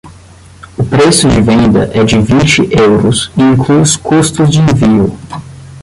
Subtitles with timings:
[0.79, 5.15] O preço de venda é de vinte euros e inclui os custos de envio.